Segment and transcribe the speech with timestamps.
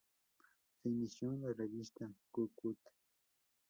[0.81, 2.79] Se inició en la revista "¡Cu-Cut!